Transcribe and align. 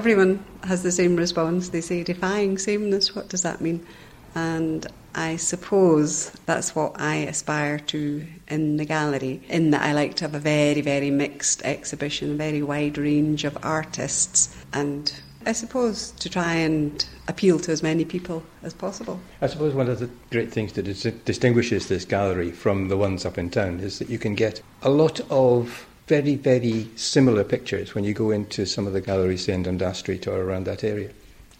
everyone 0.00 0.42
has 0.62 0.82
the 0.82 0.90
same 0.90 1.14
response. 1.14 1.68
They 1.68 1.82
say, 1.82 2.02
defying 2.02 2.56
sameness, 2.56 3.14
what 3.14 3.28
does 3.28 3.42
that 3.42 3.60
mean? 3.60 3.86
And 4.34 4.86
I 5.14 5.36
suppose 5.36 6.30
that's 6.46 6.74
what 6.74 6.98
I 6.98 7.16
aspire 7.16 7.78
to 7.92 8.24
in 8.48 8.78
the 8.78 8.86
gallery, 8.86 9.42
in 9.50 9.72
that 9.72 9.82
I 9.82 9.92
like 9.92 10.14
to 10.16 10.24
have 10.24 10.34
a 10.34 10.38
very, 10.38 10.80
very 10.80 11.10
mixed 11.10 11.60
exhibition, 11.64 12.30
a 12.30 12.34
very 12.36 12.62
wide 12.62 12.96
range 12.96 13.44
of 13.44 13.58
artists, 13.62 14.56
and 14.72 15.12
I 15.44 15.52
suppose 15.52 16.12
to 16.12 16.30
try 16.30 16.54
and 16.54 17.04
appeal 17.28 17.58
to 17.58 17.70
as 17.70 17.82
many 17.82 18.06
people 18.06 18.42
as 18.62 18.72
possible. 18.72 19.20
I 19.42 19.48
suppose 19.48 19.74
one 19.74 19.90
of 19.90 19.98
the 19.98 20.08
great 20.30 20.50
things 20.50 20.72
that 20.72 20.84
dis- 20.84 21.12
distinguishes 21.26 21.88
this 21.88 22.06
gallery 22.06 22.52
from 22.52 22.88
the 22.88 22.96
ones 22.96 23.26
up 23.26 23.36
in 23.36 23.50
town 23.50 23.80
is 23.80 23.98
that 23.98 24.08
you 24.08 24.18
can 24.18 24.34
get 24.34 24.62
a 24.80 24.88
lot 24.88 25.20
of 25.28 25.86
very, 26.10 26.34
very 26.34 26.88
similar 26.96 27.44
pictures 27.44 27.94
when 27.94 28.02
you 28.02 28.12
go 28.12 28.32
into 28.32 28.66
some 28.66 28.84
of 28.84 28.92
the 28.92 29.00
galleries, 29.00 29.48
in 29.48 29.62
Dundas 29.62 29.98
Street 29.98 30.26
or 30.26 30.42
around 30.42 30.66
that 30.66 30.82
area. 30.82 31.10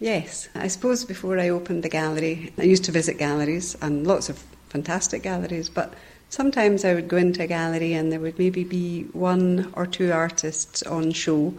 Yes, 0.01 0.49
I 0.53 0.67
suppose 0.67 1.05
before 1.05 1.39
I 1.39 1.47
opened 1.47 1.83
the 1.83 1.89
gallery, 1.89 2.51
I 2.57 2.63
used 2.63 2.83
to 2.83 2.91
visit 2.91 3.17
galleries 3.17 3.77
and 3.81 4.05
lots 4.05 4.27
of 4.27 4.43
fantastic 4.67 5.23
galleries, 5.23 5.69
but 5.69 5.93
sometimes 6.29 6.83
I 6.83 6.93
would 6.93 7.07
go 7.07 7.15
into 7.15 7.41
a 7.41 7.47
gallery 7.47 7.93
and 7.93 8.11
there 8.11 8.19
would 8.19 8.37
maybe 8.37 8.65
be 8.65 9.03
one 9.13 9.71
or 9.73 9.87
two 9.87 10.11
artists 10.11 10.83
on 10.83 11.13
show, 11.13 11.53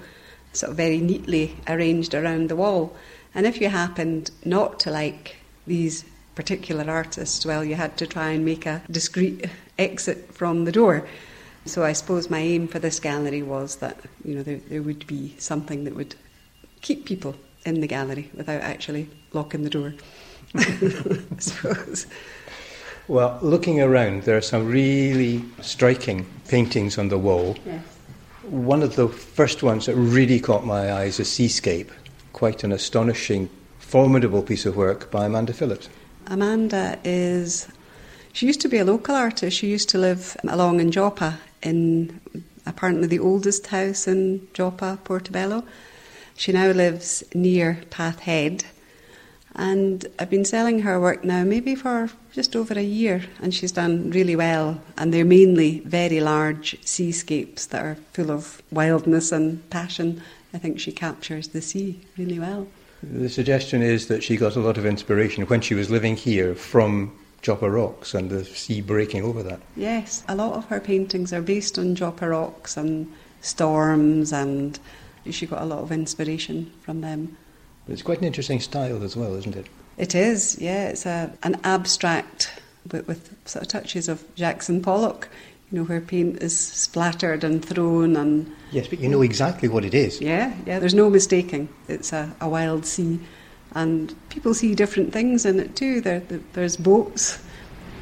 sort 0.52 0.72
of 0.72 0.76
very 0.76 0.98
neatly 0.98 1.56
arranged 1.68 2.14
around 2.14 2.50
the 2.50 2.56
wall. 2.56 2.94
And 3.34 3.46
if 3.46 3.58
you 3.58 3.70
happened 3.70 4.32
not 4.44 4.78
to 4.80 4.90
like 4.90 5.36
these 5.66 6.04
particular 6.34 6.92
artists, 6.92 7.46
well, 7.46 7.64
you 7.64 7.76
had 7.76 7.96
to 7.96 8.06
try 8.06 8.32
and 8.32 8.44
make 8.44 8.66
a 8.66 8.82
discreet 8.90 9.46
exit 9.78 10.34
from 10.34 10.66
the 10.66 10.72
door. 10.72 11.06
So 11.64 11.84
I 11.84 11.92
suppose 11.92 12.28
my 12.28 12.40
aim 12.40 12.66
for 12.68 12.78
this 12.78 12.98
gallery 12.98 13.42
was 13.42 13.76
that 13.76 13.96
you 14.24 14.34
know 14.34 14.42
there, 14.42 14.60
there 14.68 14.82
would 14.82 15.06
be 15.06 15.34
something 15.38 15.84
that 15.84 15.94
would 15.94 16.14
keep 16.80 17.04
people 17.04 17.36
in 17.64 17.80
the 17.80 17.86
gallery 17.86 18.30
without 18.34 18.60
actually 18.62 19.08
locking 19.32 19.62
the 19.62 19.70
door. 19.70 19.94
I 20.54 21.38
suppose. 21.38 22.06
Well, 23.08 23.38
looking 23.42 23.80
around, 23.80 24.22
there 24.22 24.36
are 24.36 24.42
some 24.42 24.68
really 24.68 25.44
striking 25.60 26.26
paintings 26.48 26.98
on 26.98 27.08
the 27.08 27.18
wall. 27.18 27.56
Yes. 27.66 27.82
One 28.44 28.82
of 28.82 28.96
the 28.96 29.08
first 29.08 29.62
ones 29.62 29.86
that 29.86 29.94
really 29.96 30.40
caught 30.40 30.64
my 30.64 30.90
eye 30.90 31.04
is 31.04 31.18
a 31.18 31.24
seascape, 31.24 31.90
quite 32.32 32.64
an 32.64 32.72
astonishing, 32.72 33.50
formidable 33.78 34.42
piece 34.42 34.66
of 34.66 34.76
work 34.76 35.10
by 35.10 35.26
Amanda 35.26 35.52
Phillips. 35.52 35.88
Amanda 36.26 36.98
is. 37.04 37.68
She 38.32 38.46
used 38.46 38.60
to 38.62 38.68
be 38.68 38.78
a 38.78 38.84
local 38.84 39.14
artist. 39.14 39.56
She 39.56 39.66
used 39.66 39.88
to 39.90 39.98
live 39.98 40.36
along 40.48 40.80
in 40.80 40.90
Joppa, 40.90 41.38
in 41.62 42.20
apparently 42.66 43.06
the 43.06 43.18
oldest 43.18 43.68
house 43.68 44.06
in 44.06 44.46
Joppa, 44.54 44.98
Portobello. 45.04 45.64
She 46.36 46.52
now 46.52 46.70
lives 46.70 47.22
near 47.34 47.80
Pathhead, 47.90 48.64
and 49.54 50.06
I've 50.18 50.30
been 50.30 50.44
selling 50.44 50.80
her 50.80 50.98
work 50.98 51.24
now 51.24 51.44
maybe 51.44 51.74
for 51.74 52.08
just 52.32 52.56
over 52.56 52.74
a 52.74 52.82
year, 52.82 53.24
and 53.40 53.54
she's 53.54 53.72
done 53.72 54.10
really 54.10 54.34
well. 54.34 54.80
And 54.96 55.12
they're 55.12 55.24
mainly 55.24 55.80
very 55.80 56.20
large 56.20 56.78
seascapes 56.84 57.66
that 57.66 57.84
are 57.84 57.96
full 58.14 58.30
of 58.30 58.62
wildness 58.70 59.30
and 59.30 59.68
passion. 59.68 60.22
I 60.54 60.58
think 60.58 60.80
she 60.80 60.92
captures 60.92 61.48
the 61.48 61.60
sea 61.60 62.00
really 62.16 62.38
well. 62.38 62.66
The 63.02 63.28
suggestion 63.28 63.82
is 63.82 64.06
that 64.06 64.22
she 64.22 64.36
got 64.36 64.56
a 64.56 64.60
lot 64.60 64.78
of 64.78 64.86
inspiration 64.86 65.44
when 65.46 65.60
she 65.60 65.74
was 65.74 65.90
living 65.90 66.16
here 66.16 66.54
from 66.54 67.12
Joppa 67.42 67.68
Rocks 67.68 68.14
and 68.14 68.30
the 68.30 68.44
sea 68.44 68.80
breaking 68.80 69.24
over 69.24 69.42
that. 69.42 69.60
Yes, 69.76 70.24
a 70.28 70.36
lot 70.36 70.54
of 70.54 70.64
her 70.66 70.80
paintings 70.80 71.32
are 71.32 71.42
based 71.42 71.78
on 71.78 71.94
Joppa 71.96 72.28
Rocks 72.28 72.76
and 72.76 73.12
storms, 73.40 74.32
and 74.32 74.78
she 75.28 75.46
got 75.46 75.60
a 75.60 75.66
lot 75.66 75.80
of 75.80 75.92
inspiration 75.92 76.72
from 76.80 77.00
them. 77.00 77.36
But 77.86 77.94
it's 77.94 78.02
quite 78.02 78.18
an 78.18 78.24
interesting 78.24 78.60
style 78.60 79.02
as 79.02 79.16
well, 79.16 79.34
isn't 79.34 79.56
it? 79.56 79.66
It 79.98 80.14
is, 80.14 80.56
yeah. 80.60 80.88
It's 80.88 81.04
a, 81.04 81.32
an 81.42 81.60
abstract 81.64 82.52
with, 82.90 83.06
with 83.08 83.36
sort 83.44 83.62
of 83.62 83.68
touches 83.68 84.08
of 84.08 84.24
Jackson 84.36 84.80
Pollock, 84.80 85.28
you 85.70 85.78
know, 85.78 85.84
where 85.84 86.00
paint 86.00 86.42
is 86.42 86.56
splattered 86.56 87.42
and 87.42 87.64
thrown 87.64 88.16
and. 88.16 88.54
Yes, 88.70 88.86
but 88.86 89.00
you 89.00 89.08
know 89.08 89.22
exactly 89.22 89.68
what 89.68 89.84
it 89.84 89.94
is. 89.94 90.20
Yeah, 90.20 90.54
yeah, 90.64 90.78
there's 90.78 90.94
no 90.94 91.10
mistaking. 91.10 91.68
It's 91.88 92.12
a, 92.12 92.34
a 92.40 92.48
wild 92.48 92.86
sea. 92.86 93.18
And 93.74 94.14
people 94.28 94.54
see 94.54 94.74
different 94.74 95.12
things 95.12 95.46
in 95.46 95.58
it 95.58 95.76
too. 95.76 96.00
There, 96.00 96.20
there, 96.20 96.40
there's 96.52 96.76
boats, 96.76 97.42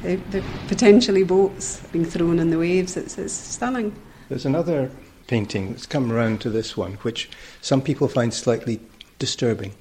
they, 0.03 0.15
they're 0.15 0.43
potentially 0.67 1.23
boats 1.23 1.81
being 1.91 2.05
thrown 2.05 2.39
in 2.39 2.49
the 2.49 2.57
waves. 2.57 2.97
It's, 2.97 3.17
it's 3.17 3.33
stunning. 3.33 3.95
There's 4.29 4.45
another 4.45 4.91
painting 5.27 5.71
that's 5.71 5.85
come 5.85 6.11
around 6.11 6.41
to 6.41 6.49
this 6.49 6.75
one, 6.75 6.93
which 7.03 7.29
some 7.61 7.81
people 7.81 8.07
find 8.07 8.33
slightly 8.33 8.81
disturbing. 9.19 9.73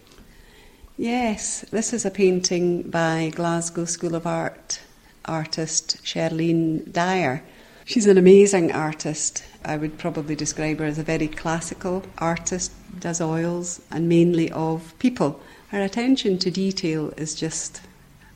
Yes, 0.96 1.62
this 1.70 1.92
is 1.92 2.04
a 2.04 2.10
painting 2.10 2.82
by 2.82 3.32
Glasgow 3.34 3.86
School 3.86 4.14
of 4.14 4.26
Art 4.26 4.80
artist 5.24 6.02
Sherlene 6.04 6.92
Dyer. 6.92 7.42
She's 7.84 8.06
an 8.06 8.18
amazing 8.18 8.72
artist. 8.72 9.42
I 9.64 9.76
would 9.76 9.98
probably 9.98 10.36
describe 10.36 10.78
her 10.78 10.84
as 10.84 10.98
a 10.98 11.02
very 11.02 11.28
classical 11.28 12.04
artist, 12.18 12.72
does 12.98 13.20
oils 13.20 13.80
and 13.90 14.08
mainly 14.08 14.50
of 14.52 14.94
people. 14.98 15.40
Her 15.70 15.82
attention 15.82 16.36
to 16.38 16.50
detail 16.50 17.12
is 17.16 17.32
just 17.32 17.80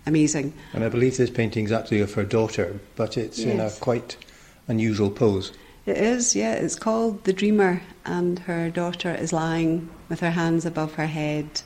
amazing. 0.07 0.55
And 0.73 0.85
I 0.85 0.89
believe 0.89 1.17
this 1.17 1.31
painting 1.31 1.65
is 1.65 1.73
actually 1.73 2.01
of 2.01 2.15
her 2.15 2.23
daughter, 2.23 2.79
but 2.95 3.17
it's 3.17 3.41
yes. 3.41 3.49
in 3.49 3.59
a 3.59 3.71
quite 3.71 4.17
unusual 4.69 5.11
pose. 5.11 5.51
It 5.85 5.97
is, 5.97 6.37
yeah. 6.37 6.55
It's 6.55 6.77
called 6.77 7.25
The 7.25 7.33
Dreamer, 7.33 7.83
and 8.07 8.39
her 8.41 8.71
daughter 8.71 9.13
is 9.13 9.33
lying 9.33 9.91
with 10.09 10.21
her 10.21 10.31
hands 10.31 10.65
above 10.65 10.95
her 10.95 11.09
head 11.09 11.63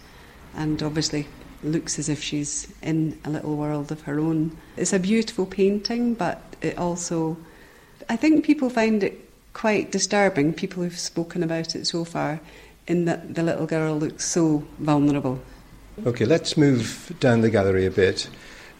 and 0.56 0.82
obviously 0.82 1.26
looks 1.62 1.98
as 1.98 2.08
if 2.08 2.22
she's 2.22 2.72
in 2.82 3.18
a 3.26 3.30
little 3.30 3.54
world 3.54 3.92
of 3.92 4.00
her 4.02 4.18
own. 4.18 4.56
It's 4.78 4.94
a 4.94 4.98
beautiful 4.98 5.44
painting, 5.44 6.14
but 6.14 6.40
it 6.62 6.78
also, 6.78 7.36
I 8.08 8.16
think 8.16 8.42
people 8.42 8.70
find 8.70 9.02
it 9.02 9.28
quite 9.52 9.92
disturbing, 9.92 10.54
people 10.54 10.82
who've 10.82 10.98
spoken 10.98 11.42
about 11.42 11.76
it 11.76 11.86
so 11.86 12.06
far, 12.06 12.40
in 12.86 13.04
that 13.04 13.34
the 13.34 13.42
little 13.42 13.66
girl 13.66 13.98
looks 13.98 14.24
so 14.24 14.64
vulnerable. 14.78 15.40
Okay, 16.06 16.24
let's 16.24 16.56
move 16.56 17.14
down 17.20 17.40
the 17.40 17.50
gallery 17.50 17.86
a 17.86 17.90
bit. 17.90 18.28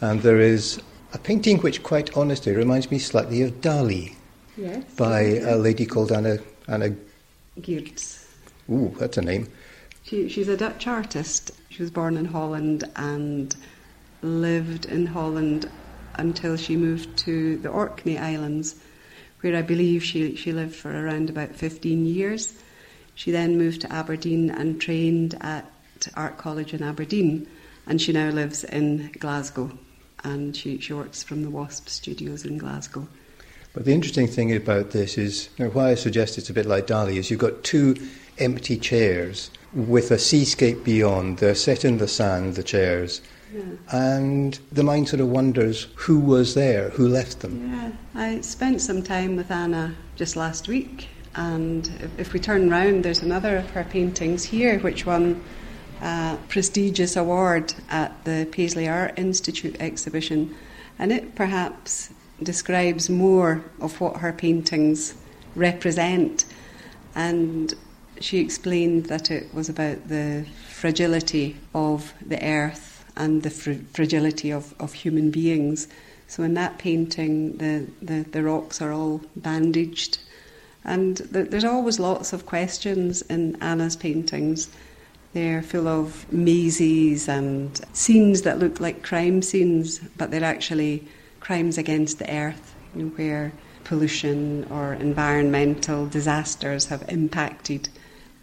And 0.01 0.23
there 0.23 0.41
is 0.41 0.81
a 1.13 1.19
painting 1.19 1.59
which, 1.59 1.83
quite 1.83 2.17
honestly, 2.17 2.55
reminds 2.55 2.91
me 2.91 2.99
slightly 2.99 3.43
of 3.43 3.61
Dali. 3.61 4.15
Yes. 4.57 4.85
By 4.97 5.21
a 5.21 5.57
lady 5.57 5.87
called 5.87 6.13
Anna 6.13 6.39
Anna 6.67 6.95
Geertz. 7.61 8.25
Ooh, 8.71 8.95
that's 8.99 9.17
a 9.17 9.23
name. 9.23 9.49
She, 10.03 10.29
she's 10.29 10.49
a 10.49 10.57
Dutch 10.57 10.87
artist. 10.87 11.53
She 11.71 11.83
was 11.83 11.91
born 11.91 12.17
in 12.17 12.25
Holland 12.25 12.85
and 12.97 13.55
lived 14.23 14.87
in 14.87 15.07
Holland 15.07 15.71
until 16.15 16.57
she 16.57 16.77
moved 16.77 17.17
to 17.19 17.59
the 17.59 17.69
Orkney 17.69 18.19
Islands, 18.19 18.75
where 19.41 19.57
I 19.57 19.63
believe 19.63 20.03
she, 20.03 20.35
she 20.35 20.53
lived 20.53 20.75
for 20.75 20.91
around 20.91 21.31
about 21.31 21.55
15 21.55 22.05
years. 22.05 22.59
She 23.15 23.31
then 23.31 23.59
moved 23.59 23.83
to 23.83 23.93
Aberdeen 23.93 24.51
and 24.51 24.81
trained 24.81 25.37
at 25.41 25.71
Art 26.15 26.39
College 26.39 26.75
in 26.75 26.83
Aberdeen, 26.83 27.47
and 27.87 28.01
she 28.01 28.13
now 28.13 28.31
lives 28.31 28.65
in 28.65 29.11
Glasgow. 29.19 29.71
And 30.25 30.57
she, 30.57 30.79
she 30.79 30.93
works 30.93 31.23
from 31.23 31.43
the 31.43 31.51
WASP 31.51 31.89
studios 31.89 32.45
in 32.45 32.59
Glasgow. 32.59 33.07
But 33.73 33.85
the 33.85 33.93
interesting 33.93 34.27
thing 34.27 34.55
about 34.55 34.91
this 34.91 35.17
is, 35.17 35.49
you 35.57 35.65
know, 35.65 35.71
why 35.71 35.91
I 35.91 35.95
suggest 35.95 36.39
it's 36.39 36.51
a 36.51 36.53
bit 36.53 36.67
like 36.67 36.87
Dali, 36.87 37.17
is 37.17 37.31
you've 37.31 37.39
got 37.39 37.63
two 37.63 37.95
empty 38.39 38.77
chairs 38.77 39.51
with 39.73 40.11
a 40.11 40.19
seascape 40.19 40.83
beyond. 40.85 41.39
They're 41.39 41.55
set 41.55 41.85
in 41.85 41.99
the 41.99 42.09
sand, 42.09 42.55
the 42.55 42.63
chairs. 42.63 43.21
Yeah. 43.55 43.63
And 43.93 44.59
the 44.73 44.83
mind 44.83 45.09
sort 45.09 45.21
of 45.21 45.29
wonders 45.29 45.87
who 45.95 46.19
was 46.19 46.55
there, 46.55 46.91
who 46.91 47.09
left 47.09 47.41
them. 47.41 47.73
Yeah, 47.73 47.93
I 48.15 48.41
spent 48.41 48.81
some 48.81 49.03
time 49.03 49.37
with 49.37 49.51
Anna 49.51 49.95
just 50.17 50.37
last 50.37 50.69
week, 50.69 51.09
and 51.35 51.87
if, 52.01 52.19
if 52.19 52.33
we 52.33 52.41
turn 52.41 52.69
round, 52.69 53.05
there's 53.05 53.23
another 53.23 53.57
of 53.57 53.71
her 53.71 53.85
paintings 53.85 54.45
here, 54.45 54.79
which 54.81 55.07
won 55.07 55.43
prestigious 56.49 57.17
award 57.17 57.75
at 57.91 58.25
the 58.25 58.49
Paisley 58.51 58.89
Art 58.89 59.19
Institute 59.19 59.77
exhibition, 59.81 60.55
and 60.99 61.13
it 61.13 61.35
perhaps 61.35 62.11
describes 62.43 63.11
more 63.11 63.65
of 63.81 64.01
what 64.01 64.19
her 64.19 64.33
paintings 64.33 65.15
represent. 65.55 66.45
And 67.15 67.75
she 68.21 68.39
explained 68.39 69.07
that 69.07 69.31
it 69.31 69.53
was 69.55 69.69
about 69.69 70.09
the 70.09 70.47
fragility 70.69 71.57
of 71.75 72.13
the 72.25 72.43
earth 72.45 73.05
and 73.17 73.43
the 73.43 73.51
fr- 73.51 73.85
fragility 73.93 74.53
of, 74.53 74.75
of 74.81 74.93
human 74.93 75.31
beings. 75.31 75.89
So 76.29 76.43
in 76.43 76.55
that 76.55 76.79
painting, 76.79 77.57
the, 77.57 77.89
the, 78.03 78.23
the 78.23 78.43
rocks 78.43 78.81
are 78.81 78.93
all 78.93 79.21
bandaged. 79.35 80.19
And 80.85 81.17
the, 81.17 81.45
there's 81.45 81.65
always 81.65 81.99
lots 81.99 82.33
of 82.33 82.47
questions 82.47 83.23
in 83.23 83.57
Anna's 83.63 83.97
paintings. 83.97 84.69
They're 85.33 85.63
full 85.63 85.87
of 85.87 86.31
mazes 86.33 87.29
and 87.29 87.81
scenes 87.93 88.43
that 88.43 88.59
look 88.59 88.81
like 88.81 89.03
crime 89.03 89.43
scenes, 89.43 89.99
but 90.17 90.31
they're 90.31 90.45
actually 90.45 91.07
crimes 91.41 91.79
against 91.79 92.19
the 92.19 92.31
earth, 92.35 92.75
you 92.95 93.05
know, 93.05 93.09
where 93.11 93.53
pollution 93.85 94.67
or 94.71 94.95
environmental 94.95 96.07
disasters 96.07 96.87
have 96.87 97.05
impacted 97.09 97.89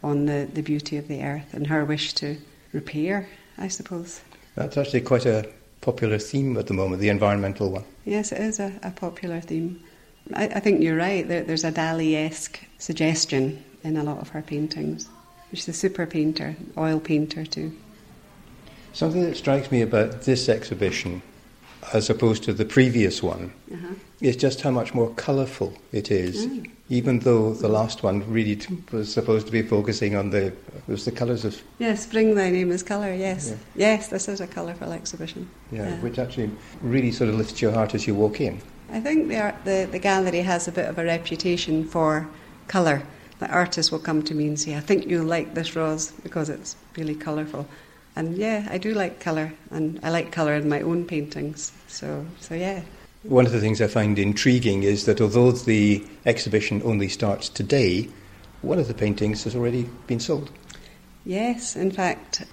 on 0.03 0.25
the, 0.25 0.47
the 0.53 0.61
beauty 0.61 0.97
of 0.97 1.07
the 1.07 1.23
earth 1.23 1.53
and 1.53 1.67
her 1.67 1.83
wish 1.83 2.13
to 2.13 2.37
repair, 2.71 3.27
I 3.57 3.67
suppose. 3.67 4.21
That's 4.55 4.77
actually 4.77 5.01
quite 5.01 5.25
a 5.25 5.49
popular 5.81 6.17
theme 6.17 6.57
at 6.57 6.67
the 6.67 6.73
moment, 6.73 7.01
the 7.01 7.09
environmental 7.09 7.69
one. 7.69 7.83
Yes, 8.05 8.31
it 8.31 8.41
is 8.41 8.59
a, 8.59 8.79
a 8.83 8.91
popular 8.91 9.41
theme. 9.41 9.83
I, 10.33 10.45
I, 10.45 10.59
think 10.59 10.81
you're 10.81 10.97
right. 10.97 11.27
There, 11.27 11.43
there's 11.43 11.63
a 11.63 11.71
Dali 11.71 12.15
esque 12.15 12.59
suggestion 12.79 13.63
in 13.83 13.97
a 13.97 14.03
lot 14.03 14.19
of 14.19 14.29
her 14.29 14.41
paintings. 14.41 15.09
She's 15.55 15.69
a 15.69 15.73
super 15.73 16.05
painter, 16.05 16.57
oil 16.77 16.99
painter 16.99 17.45
too. 17.45 17.71
Something 18.91 19.23
that 19.23 19.37
strikes 19.37 19.71
me 19.71 19.81
about 19.81 20.23
this 20.23 20.49
exhibition, 20.49 21.21
as 21.93 22.09
opposed 22.09 22.43
to 22.43 22.53
the 22.53 22.65
previous 22.65 23.23
one, 23.23 23.53
uh-huh. 23.73 23.93
is 24.19 24.35
just 24.35 24.61
how 24.61 24.71
much 24.71 24.93
more 24.93 25.11
colourful 25.11 25.73
it 25.93 26.11
is. 26.11 26.47
Mm. 26.47 26.69
Even 26.89 27.19
though 27.19 27.53
the 27.53 27.69
last 27.69 28.03
one 28.03 28.29
really 28.29 28.59
was 28.91 29.11
supposed 29.11 29.45
to 29.45 29.51
be 29.51 29.61
focusing 29.61 30.15
on 30.15 30.29
the 30.29 30.53
was 30.87 31.05
the 31.05 31.11
colours 31.11 31.45
of 31.45 31.59
yes, 31.79 32.03
spring 32.03 32.35
thy 32.35 32.49
name 32.49 32.69
is 32.69 32.83
colour. 32.83 33.13
Yes, 33.13 33.49
yeah. 33.49 33.57
yes, 33.87 34.09
this 34.09 34.27
is 34.27 34.41
a 34.41 34.47
colourful 34.47 34.91
exhibition. 34.91 35.49
Yeah, 35.71 35.89
yeah, 35.89 36.01
which 36.01 36.19
actually 36.19 36.51
really 36.81 37.11
sort 37.11 37.29
of 37.29 37.37
lifts 37.37 37.61
your 37.61 37.71
heart 37.71 37.95
as 37.95 38.05
you 38.05 38.13
walk 38.13 38.41
in. 38.41 38.61
I 38.91 38.99
think 38.99 39.29
the, 39.29 39.39
art, 39.41 39.55
the, 39.63 39.87
the 39.89 39.99
gallery 39.99 40.41
has 40.41 40.67
a 40.67 40.71
bit 40.71 40.87
of 40.87 40.99
a 40.99 41.05
reputation 41.05 41.85
for 41.85 42.27
colour. 42.67 43.03
The 43.39 43.49
artist 43.49 43.91
will 43.91 43.99
come 43.99 44.23
to 44.23 44.33
me 44.33 44.47
and 44.47 44.59
say, 44.59 44.75
I 44.75 44.79
think 44.79 45.07
you'll 45.07 45.25
like 45.25 45.53
this 45.53 45.75
rose 45.75 46.11
because 46.23 46.49
it's 46.49 46.75
really 46.97 47.15
colourful. 47.15 47.67
And 48.15 48.37
yeah, 48.37 48.67
I 48.71 48.77
do 48.77 48.93
like 48.93 49.19
colour, 49.19 49.53
and 49.71 49.99
I 50.01 50.09
like 50.09 50.31
colour 50.31 50.53
in 50.53 50.69
my 50.69 50.81
own 50.81 51.05
paintings. 51.05 51.73
So, 51.87 52.25
so 52.39 52.55
yeah. 52.55 52.81
One 53.23 53.45
of 53.45 53.51
the 53.51 53.59
things 53.59 53.81
I 53.81 53.87
find 53.87 54.17
intriguing 54.17 54.83
is 54.83 55.05
that 55.05 55.19
although 55.19 55.51
the 55.51 56.05
exhibition 56.25 56.81
only 56.85 57.09
starts 57.09 57.49
today, 57.49 58.09
one 58.61 58.79
of 58.79 58.87
the 58.87 58.93
paintings 58.93 59.43
has 59.43 59.55
already 59.55 59.89
been 60.07 60.21
sold. 60.21 60.49
Yes, 61.25 61.75
in 61.75 61.91
fact, 61.91 62.45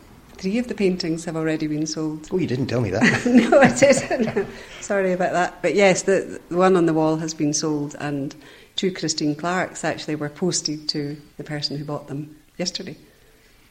Three 0.43 0.59
of 0.59 0.67
the 0.67 0.75
paintings 0.75 1.25
have 1.27 1.37
already 1.37 1.69
been 1.69 1.87
sold. 1.87 2.29
Oh, 2.33 2.37
you 2.37 2.49
didn't 2.49 2.67
tell 2.67 2.81
me 2.81 2.91
that. 2.91 3.27
no, 3.27 3.61
I 3.61 3.73
didn't. 3.73 4.49
Sorry 4.81 5.13
about 5.13 5.35
that. 5.35 5.63
But 5.63 5.77
yes, 5.77 6.03
the, 6.03 6.41
the 6.49 6.57
one 6.57 6.77
on 6.77 6.87
the 6.87 6.93
wall 6.93 7.19
has 7.19 7.33
been 7.33 7.53
sold, 7.55 7.95
and 8.01 8.35
two 8.77 8.93
Christine 8.93 9.35
Clarks 9.35 9.85
actually 9.85 10.15
were 10.15 10.29
posted 10.29 10.89
to 10.91 11.17
the 11.37 11.45
person 11.45 11.77
who 11.77 11.85
bought 11.85 12.09
them 12.09 12.37
yesterday. 12.59 12.97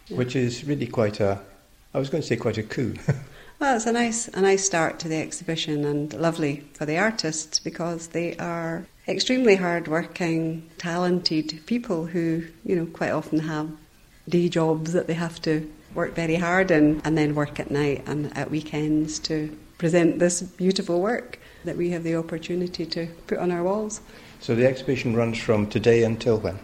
Yeah. 0.08 0.18
Which 0.18 0.36
is 0.36 0.64
really 0.64 0.88
quite 0.88 1.20
a, 1.20 1.42
I 1.94 2.00
was 2.00 2.10
going 2.10 2.22
to 2.22 2.28
say 2.28 2.36
quite 2.36 2.58
a 2.58 2.64
coup. 2.64 2.96
well, 3.60 3.76
it's 3.76 3.86
a 3.86 3.92
nice, 3.92 4.28
a 4.30 4.42
nice 4.42 4.66
start 4.66 5.00
to 5.00 5.08
the 5.08 5.18
exhibition 5.18 5.86
and 5.86 6.14
lovely 6.14 6.64
for 6.74 6.86
the 6.86 6.98
artists 6.98 7.60
because 7.60 8.08
they 8.08 8.36
are 8.38 8.86
extremely 9.08 9.56
hard-working, 9.56 10.70
talented 10.78 11.62
people 11.66 12.06
who, 12.06 12.44
you 12.66 12.76
know, 12.76 12.86
quite 12.86 13.12
often 13.12 13.40
have 13.40 13.70
day 14.30 14.50
jobs 14.50 14.94
that 14.94 15.08
they 15.08 15.14
have 15.14 15.42
to 15.42 15.70
work 15.94 16.16
very 16.16 16.36
hard 16.36 16.72
and, 16.72 17.02
and 17.06 17.18
then 17.18 17.36
work 17.36 17.60
at 17.60 17.72
night 17.72 18.04
and 18.08 18.36
at 18.38 18.50
weekends 18.50 19.20
to 19.20 19.56
present 19.78 20.20
this 20.20 20.42
beautiful 20.42 21.02
work 21.02 21.40
that 21.66 21.76
we 21.76 21.90
have 21.90 22.04
the 22.04 22.16
opportunity 22.16 22.86
to 22.86 23.08
put 23.28 23.38
on 23.38 23.52
our 23.52 23.64
walls. 23.64 24.02
So 24.42 24.56
the 24.56 24.68
exhibition 24.68 25.16
runs 25.16 25.38
from 25.38 25.68
today 25.68 26.04
until 26.04 26.40
when? 26.40 26.58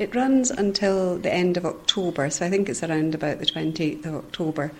It 0.00 0.14
runs 0.14 0.50
until 0.50 1.16
the 1.16 1.32
end 1.32 1.56
of 1.56 1.64
October, 1.64 2.28
so 2.30 2.44
I 2.44 2.50
think 2.50 2.68
it's 2.68 2.82
around 2.82 3.14
about 3.14 3.38
the 3.38 3.46
28th 3.46 4.04
of 4.06 4.14
October. 4.16 4.72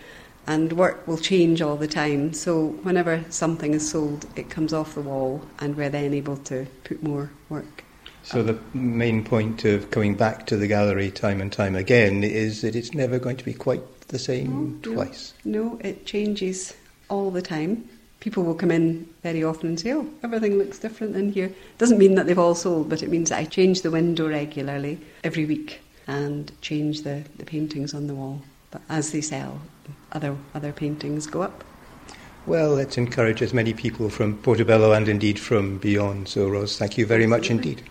And 0.48 0.72
work 0.72 1.06
will 1.06 1.18
change 1.18 1.62
all 1.62 1.76
the 1.76 1.86
time, 1.86 2.32
so 2.32 2.68
whenever 2.82 3.24
something 3.30 3.74
is 3.74 3.88
sold, 3.88 4.26
it 4.34 4.50
comes 4.50 4.72
off 4.72 4.94
the 4.94 5.00
wall, 5.00 5.42
and 5.60 5.76
we're 5.76 5.88
then 5.88 6.14
able 6.14 6.36
to 6.38 6.66
put 6.84 7.02
more 7.02 7.30
work. 7.48 7.84
So 8.24 8.42
the 8.42 8.58
main 8.74 9.24
point 9.24 9.64
of 9.64 9.92
coming 9.92 10.16
back 10.16 10.46
to 10.46 10.56
the 10.56 10.66
gallery 10.66 11.12
time 11.12 11.40
and 11.40 11.52
time 11.52 11.76
again 11.76 12.24
is 12.24 12.60
that 12.62 12.74
it's 12.74 12.92
never 12.92 13.20
going 13.20 13.36
to 13.36 13.44
be 13.44 13.54
quite 13.54 14.08
the 14.08 14.18
same 14.18 14.80
no, 14.84 14.94
twice. 14.94 15.32
No, 15.44 15.62
no, 15.62 15.78
it 15.80 16.06
changes 16.06 16.74
all 17.08 17.30
the 17.30 17.42
time. 17.42 17.88
People 18.20 18.44
will 18.44 18.54
come 18.54 18.70
in 18.70 19.06
very 19.22 19.44
often 19.44 19.68
and 19.68 19.80
say, 19.80 19.92
"Oh, 19.92 20.08
everything 20.22 20.58
looks 20.58 20.78
different 20.78 21.16
in 21.16 21.32
here." 21.32 21.52
Doesn't 21.78 21.98
mean 21.98 22.14
that 22.14 22.26
they've 22.26 22.38
all 22.38 22.54
sold, 22.54 22.88
but 22.88 23.02
it 23.02 23.10
means 23.10 23.28
that 23.28 23.38
I 23.38 23.44
change 23.44 23.82
the 23.82 23.90
window 23.90 24.28
regularly 24.28 24.98
every 25.22 25.44
week 25.44 25.80
and 26.06 26.50
change 26.60 27.02
the, 27.02 27.24
the 27.36 27.44
paintings 27.44 27.94
on 27.94 28.06
the 28.06 28.14
wall. 28.14 28.42
But 28.70 28.82
as 28.88 29.12
they 29.12 29.20
sell, 29.20 29.60
other 30.12 30.36
other 30.54 30.72
paintings 30.72 31.26
go 31.26 31.42
up. 31.42 31.64
Well, 32.46 32.70
let's 32.74 32.96
encourage 32.96 33.42
as 33.42 33.52
many 33.52 33.74
people 33.74 34.08
from 34.08 34.38
Portobello 34.38 34.92
and 34.92 35.08
indeed 35.08 35.38
from 35.38 35.78
beyond. 35.78 36.28
So, 36.28 36.48
Rose, 36.48 36.78
thank 36.78 36.96
you 36.96 37.04
very 37.04 37.26
much 37.26 37.50
indeed. 37.50 37.82